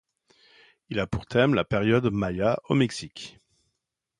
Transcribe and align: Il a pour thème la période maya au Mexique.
Il 0.89 0.99
a 0.99 1.05
pour 1.05 1.27
thème 1.27 1.53
la 1.53 1.63
période 1.63 2.11
maya 2.11 2.59
au 2.69 2.73
Mexique. 2.73 3.39